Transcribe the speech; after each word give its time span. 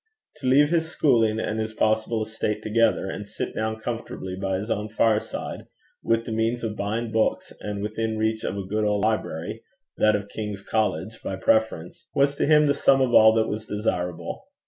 To 0.37 0.47
leave 0.47 0.69
his 0.71 0.89
schooling 0.89 1.39
and 1.39 1.59
his 1.59 1.73
possible 1.73 2.23
estate 2.23 2.63
together, 2.63 3.07
and 3.07 3.27
sit 3.27 3.53
down 3.53 3.79
comfortably 3.79 4.35
by 4.35 4.57
his 4.57 4.71
own 4.71 4.89
fireside, 4.89 5.67
with 6.03 6.25
the 6.25 6.31
means 6.31 6.63
of 6.63 6.75
buying 6.75 7.11
books, 7.11 7.53
and 7.59 7.83
within 7.83 8.17
reach 8.17 8.43
of 8.43 8.57
a 8.57 8.65
good 8.65 8.83
old 8.83 9.03
library 9.03 9.61
that 9.97 10.15
of 10.15 10.27
King's 10.29 10.63
College 10.63 11.21
by 11.21 11.35
preference 11.35 12.09
was 12.15 12.33
to 12.37 12.47
him 12.47 12.65
the 12.65 12.73
sum 12.73 12.99
of 12.99 13.13
all 13.13 13.31
that 13.35 13.47
was 13.47 13.67
desirable. 13.67 14.47